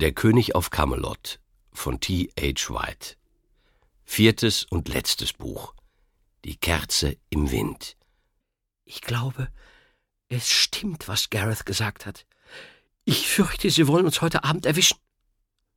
Der 0.00 0.12
König 0.12 0.54
auf 0.54 0.70
Camelot 0.70 1.40
von 1.74 2.00
T. 2.00 2.30
H. 2.40 2.72
White. 2.72 3.16
Viertes 4.02 4.64
und 4.64 4.88
letztes 4.88 5.34
Buch. 5.34 5.74
Die 6.46 6.56
Kerze 6.56 7.18
im 7.28 7.50
Wind. 7.50 7.98
Ich 8.86 9.02
glaube, 9.02 9.48
es 10.30 10.48
stimmt, 10.48 11.06
was 11.06 11.28
Gareth 11.28 11.66
gesagt 11.66 12.06
hat. 12.06 12.24
Ich 13.04 13.28
fürchte, 13.28 13.68
sie 13.68 13.86
wollen 13.88 14.06
uns 14.06 14.22
heute 14.22 14.42
Abend 14.42 14.64
erwischen. 14.64 14.96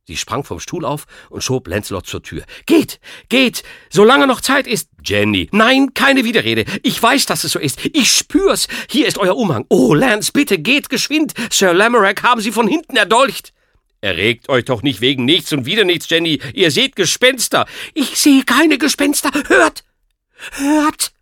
Sie 0.06 0.16
sprang 0.16 0.42
vom 0.42 0.58
Stuhl 0.58 0.86
auf 0.86 1.04
und 1.28 1.44
schob 1.44 1.68
Lancelot 1.68 2.06
zur 2.06 2.22
Tür. 2.22 2.46
Geht, 2.64 3.00
geht, 3.28 3.62
solange 3.90 4.26
noch 4.26 4.40
Zeit 4.40 4.66
ist. 4.66 4.88
Jenny. 5.04 5.50
Nein, 5.52 5.92
keine 5.92 6.24
Widerrede. 6.24 6.64
Ich 6.82 7.02
weiß, 7.02 7.26
dass 7.26 7.44
es 7.44 7.52
so 7.52 7.58
ist. 7.58 7.84
Ich 7.84 8.10
spür's. 8.10 8.68
Hier 8.88 9.06
ist 9.06 9.18
euer 9.18 9.36
Umhang. 9.36 9.66
Oh, 9.68 9.92
Lance, 9.92 10.32
bitte 10.32 10.58
geht 10.58 10.88
geschwind. 10.88 11.34
Sir 11.52 11.74
Lamorak 11.74 12.22
haben 12.22 12.40
sie 12.40 12.52
von 12.52 12.68
hinten 12.68 12.96
erdolcht. 12.96 13.52
Erregt 14.04 14.48
euch 14.50 14.66
doch 14.66 14.82
nicht 14.82 15.00
wegen 15.00 15.24
nichts 15.24 15.52
und 15.52 15.64
wieder 15.64 15.84
nichts, 15.84 16.10
Jenny. 16.10 16.38
Ihr 16.52 16.70
seht 16.70 16.94
Gespenster. 16.94 17.66
Ich 17.94 18.18
sehe 18.18 18.44
keine 18.44 18.76
Gespenster. 18.76 19.30
Hört! 19.48 19.84
Hört! 20.52 21.12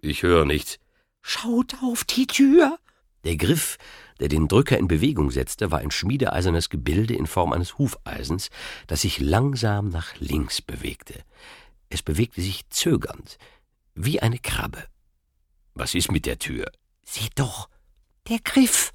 Ich 0.00 0.22
höre 0.22 0.46
nichts. 0.46 0.78
Schaut 1.20 1.74
auf 1.82 2.04
die 2.04 2.26
Tür. 2.26 2.78
Der 3.24 3.36
Griff 3.36 3.76
der 4.20 4.28
den 4.28 4.48
Drücker 4.48 4.78
in 4.78 4.88
Bewegung 4.88 5.30
setzte, 5.30 5.70
war 5.70 5.78
ein 5.78 5.90
schmiedeeisernes 5.90 6.70
Gebilde 6.70 7.14
in 7.14 7.26
Form 7.26 7.52
eines 7.52 7.78
Hufeisens, 7.78 8.50
das 8.86 9.02
sich 9.02 9.20
langsam 9.20 9.90
nach 9.90 10.16
links 10.18 10.60
bewegte. 10.60 11.22
Es 11.88 12.02
bewegte 12.02 12.40
sich 12.40 12.68
zögernd, 12.68 13.38
wie 13.94 14.20
eine 14.20 14.38
Krabbe. 14.38 14.84
Was 15.74 15.94
ist 15.94 16.10
mit 16.10 16.26
der 16.26 16.38
Tür? 16.38 16.70
Seht 17.04 17.38
doch, 17.38 17.68
der 18.28 18.40
Griff. 18.40 18.92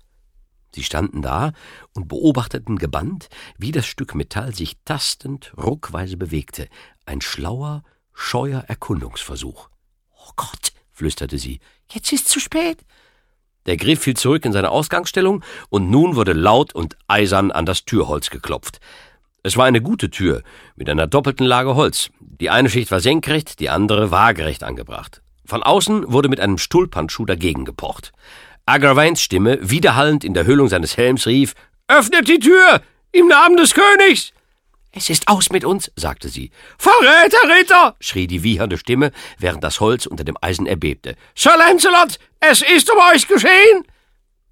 Sie 0.73 0.83
standen 0.83 1.21
da 1.21 1.53
und 1.93 2.07
beobachteten 2.07 2.77
gebannt, 2.77 3.29
wie 3.57 3.71
das 3.71 3.85
Stück 3.85 4.15
Metall 4.15 4.55
sich 4.55 4.77
tastend, 4.85 5.53
ruckweise 5.57 6.17
bewegte. 6.17 6.67
Ein 7.05 7.21
schlauer, 7.21 7.83
scheuer 8.13 8.63
Erkundungsversuch. 8.67 9.69
Oh 10.15 10.31
Gott, 10.35 10.71
flüsterte 10.91 11.37
sie, 11.37 11.59
jetzt 11.91 12.11
ist 12.11 12.29
zu 12.29 12.39
spät. 12.39 12.79
Der 13.65 13.77
Griff 13.77 14.01
fiel 14.01 14.15
zurück 14.15 14.45
in 14.45 14.51
seine 14.51 14.71
Ausgangsstellung, 14.71 15.43
und 15.69 15.89
nun 15.89 16.15
wurde 16.15 16.33
laut 16.33 16.73
und 16.73 16.97
eisern 17.07 17.51
an 17.51 17.65
das 17.65 17.85
Türholz 17.85 18.29
geklopft. 18.29 18.79
Es 19.41 19.57
war 19.57 19.65
eine 19.65 19.81
gute 19.81 20.09
Tür 20.09 20.41
mit 20.75 20.89
einer 20.89 21.07
doppelten 21.07 21.45
Lage 21.45 21.75
Holz. 21.75 22.09
Die 22.19 22.49
eine 22.49 22.69
Schicht 22.69 22.91
war 22.91 22.99
senkrecht, 22.99 23.59
die 23.59 23.69
andere 23.69 24.09
waagerecht 24.09 24.63
angebracht. 24.63 25.21
Von 25.45 25.63
außen 25.63 26.11
wurde 26.11 26.29
mit 26.29 26.39
einem 26.39 26.57
Stuhlpandschuh 26.57 27.25
dagegen 27.25 27.65
gepocht. 27.65 28.13
Agravains 28.65 29.21
Stimme, 29.21 29.59
widerhallend 29.61 30.23
in 30.23 30.33
der 30.33 30.45
Höhlung 30.45 30.69
seines 30.69 30.95
Helms, 30.95 31.27
rief: 31.27 31.53
Öffnet 31.89 32.29
die 32.29 32.39
Tür! 32.39 32.81
Im 33.11 33.27
Namen 33.27 33.57
des 33.57 33.73
Königs! 33.73 34.31
Es 34.91 35.09
ist 35.09 35.27
aus 35.27 35.49
mit 35.49 35.65
uns, 35.65 35.91
sagte 35.97 36.29
sie. 36.29 36.49
Verräter, 36.77 37.37
Ritter! 37.49 37.95
schrie 37.99 38.25
die 38.25 38.43
wiehernde 38.43 38.77
Stimme, 38.77 39.11
während 39.37 39.63
das 39.65 39.81
Holz 39.81 40.05
unter 40.05 40.23
dem 40.23 40.37
Eisen 40.39 40.65
erbebte. 40.65 41.15
Sir 41.35 41.57
Lancelot, 41.57 42.19
es 42.39 42.61
ist 42.61 42.89
um 42.89 42.97
euch 43.11 43.27
geschehen! 43.27 43.83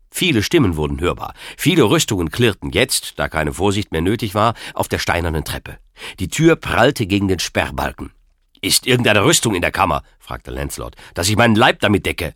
Viele 0.09 0.43
Stimmen 0.43 0.75
wurden 0.75 0.99
hörbar. 0.99 1.33
Viele 1.55 1.83
Rüstungen 1.83 2.31
klirrten 2.31 2.71
jetzt, 2.71 3.17
da 3.17 3.29
keine 3.29 3.53
Vorsicht 3.53 3.93
mehr 3.93 4.01
nötig 4.01 4.35
war, 4.35 4.55
auf 4.73 4.89
der 4.89 4.99
steinernen 4.99 5.45
Treppe. 5.45 5.77
Die 6.19 6.27
Tür 6.27 6.57
prallte 6.57 7.05
gegen 7.05 7.29
den 7.29 7.39
Sperrbalken. 7.39 8.11
Ist 8.59 8.87
irgendeine 8.87 9.23
Rüstung 9.23 9.55
in 9.55 9.61
der 9.61 9.71
Kammer? 9.71 10.03
fragte 10.19 10.51
Lancelot, 10.51 10.95
dass 11.13 11.29
ich 11.29 11.37
meinen 11.37 11.55
Leib 11.55 11.79
damit 11.79 12.05
decke. 12.05 12.33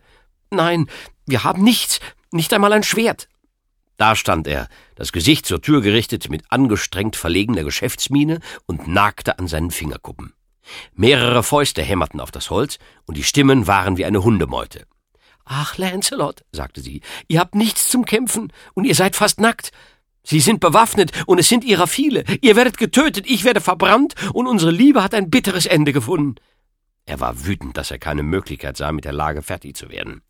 Nein, 0.50 0.86
wir 1.26 1.44
haben 1.44 1.62
nichts, 1.62 2.00
nicht 2.30 2.52
einmal 2.52 2.72
ein 2.72 2.82
Schwert. 2.82 3.28
Da 3.96 4.14
stand 4.14 4.46
er, 4.46 4.68
das 4.94 5.12
Gesicht 5.12 5.46
zur 5.46 5.62
Tür 5.62 5.80
gerichtet, 5.80 6.28
mit 6.28 6.44
angestrengt 6.50 7.16
verlegener 7.16 7.64
Geschäftsmiene 7.64 8.40
und 8.66 8.88
nagte 8.88 9.38
an 9.38 9.48
seinen 9.48 9.70
Fingerkuppen. 9.70 10.34
Mehrere 10.94 11.42
Fäuste 11.42 11.82
hämmerten 11.82 12.20
auf 12.20 12.30
das 12.30 12.50
Holz, 12.50 12.78
und 13.06 13.16
die 13.16 13.22
Stimmen 13.22 13.66
waren 13.66 13.96
wie 13.96 14.04
eine 14.04 14.22
Hundemeute. 14.22 14.86
Ach, 15.44 15.78
Lancelot, 15.78 16.44
sagte 16.50 16.80
sie, 16.80 17.02
ihr 17.28 17.40
habt 17.40 17.54
nichts 17.54 17.88
zum 17.88 18.04
Kämpfen, 18.04 18.52
und 18.74 18.84
ihr 18.84 18.94
seid 18.94 19.16
fast 19.16 19.40
nackt. 19.40 19.70
Sie 20.24 20.40
sind 20.40 20.60
bewaffnet, 20.60 21.12
und 21.26 21.38
es 21.38 21.48
sind 21.48 21.64
ihrer 21.64 21.86
viele. 21.86 22.24
Ihr 22.42 22.56
werdet 22.56 22.78
getötet, 22.78 23.26
ich 23.28 23.44
werde 23.44 23.60
verbrannt, 23.60 24.14
und 24.34 24.46
unsere 24.46 24.72
Liebe 24.72 25.02
hat 25.02 25.14
ein 25.14 25.30
bitteres 25.30 25.66
Ende 25.66 25.92
gefunden. 25.92 26.34
Er 27.06 27.20
war 27.20 27.46
wütend, 27.46 27.76
dass 27.76 27.92
er 27.92 27.98
keine 27.98 28.24
Möglichkeit 28.24 28.76
sah, 28.76 28.90
mit 28.90 29.04
der 29.04 29.12
Lage 29.12 29.40
fertig 29.40 29.76
zu 29.76 29.88
werden. 29.88 30.22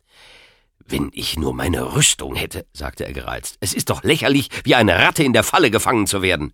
Wenn 0.89 1.11
ich 1.13 1.37
nur 1.37 1.53
meine 1.53 1.95
Rüstung 1.95 2.35
hätte, 2.35 2.65
sagte 2.71 3.05
er 3.05 3.11
gereizt. 3.11 3.57
Es 3.59 3.73
ist 3.73 3.89
doch 3.89 4.03
lächerlich, 4.03 4.49
wie 4.63 4.75
eine 4.75 4.97
Ratte 4.97 5.23
in 5.23 5.33
der 5.33 5.43
Falle 5.43 5.69
gefangen 5.69 6.07
zu 6.07 6.21
werden. 6.21 6.53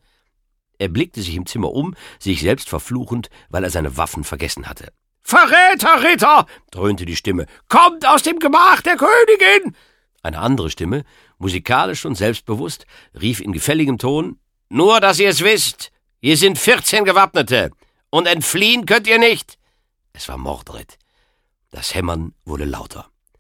Er 0.80 0.90
blickte 0.90 1.22
sich 1.22 1.36
im 1.36 1.46
Zimmer 1.46 1.72
um, 1.72 1.96
sich 2.20 2.42
selbst 2.42 2.68
verfluchend, 2.68 3.30
weil 3.50 3.64
er 3.64 3.70
seine 3.70 3.96
Waffen 3.96 4.24
vergessen 4.24 4.68
hatte. 4.68 4.92
Verräter, 5.22 6.04
Ritter! 6.04 6.46
dröhnte 6.72 7.06
die 7.06 7.16
Stimme. 7.16 7.46
Kommt 7.70 8.08
aus 8.08 8.24
dem 8.24 8.40
Gemach 8.40 8.82
der 8.82 8.98
Königin! 8.98 9.76
Eine 10.24 10.40
andere 10.40 10.70
Stimme, 10.72 11.04
musikalisch 11.38 12.06
und 12.06 12.16
selbstbewusst, 12.16 12.86
rief 13.20 13.40
in 13.40 13.54
gefälligem 13.54 14.00
Ton 14.00 14.40
Nur, 14.70 15.00
dass 15.00 15.20
ihr 15.20 15.30
es 15.30 15.44
wisst, 15.44 15.92
hier 16.20 16.38
sind 16.38 16.58
vierzehn 16.58 17.06
Gewappnete, 17.06 17.72
und 18.10 18.28
entfliehen 18.28 18.86
könnt 18.86 19.08
ihr 19.08 19.20
nicht. 19.20 19.58
Es 20.14 20.28
war 20.28 20.38
Mordred. 20.38 20.98
Das 21.70 21.94
Hämmern 21.94 22.34
wurde 22.46 22.66
lauter. 22.66 23.13